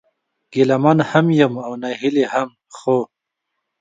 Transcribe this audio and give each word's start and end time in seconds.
ګيله 0.51 0.77
من 0.83 0.99
هم 1.09 1.27
يم 1.39 1.53
او 1.65 1.71
ناهيلی 1.81 2.25
هم، 2.33 2.49
خو 2.77 2.97